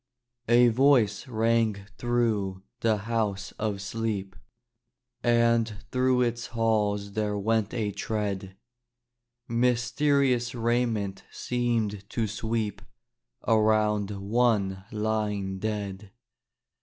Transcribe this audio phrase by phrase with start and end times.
[0.49, 4.35] A voice rang through the House of Sleep,
[5.21, 8.57] And through its halls there went a tread;
[9.47, 12.81] Mysterious raiment seemed to sweep
[13.47, 16.11] Around one lying dead.